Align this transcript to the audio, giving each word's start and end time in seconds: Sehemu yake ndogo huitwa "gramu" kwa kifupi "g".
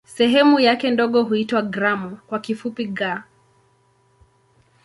Sehemu 0.07 0.59
yake 0.59 0.91
ndogo 0.91 1.23
huitwa 1.23 1.61
"gramu" 1.61 2.17
kwa 2.27 2.39
kifupi 2.39 2.85
"g". 2.87 3.05